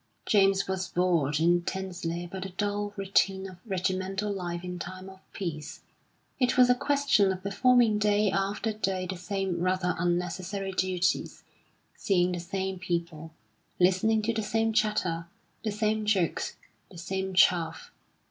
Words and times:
James 0.25 0.67
was 0.67 0.87
bored 0.87 1.39
intensely 1.39 2.25
by 2.25 2.39
the 2.39 2.49
dull 2.49 2.91
routine 2.97 3.47
of 3.47 3.57
regimental 3.67 4.31
life 4.33 4.63
in 4.63 4.79
time 4.79 5.07
of 5.11 5.19
peace; 5.31 5.81
it 6.39 6.57
was 6.57 6.71
a 6.71 6.73
question 6.73 7.31
of 7.31 7.43
performing 7.43 7.99
day 7.99 8.31
after 8.31 8.73
day 8.73 9.05
the 9.05 9.15
same 9.15 9.61
rather 9.61 9.93
unnecessary 9.99 10.71
duties, 10.71 11.43
seeing 11.95 12.31
the 12.31 12.39
same 12.39 12.79
people, 12.79 13.29
listening 13.79 14.23
to 14.23 14.33
the 14.33 14.41
same 14.41 14.73
chatter, 14.73 15.27
the 15.63 15.71
same 15.71 16.03
jokes, 16.03 16.55
the 16.89 16.97
same 16.97 17.35
chaff. 17.35 17.91